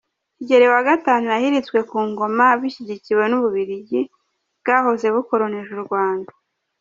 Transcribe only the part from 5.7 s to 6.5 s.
u Rwanda.